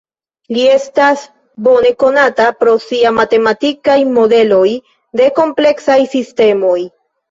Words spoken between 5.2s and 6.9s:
de kompleksaj sistemoj.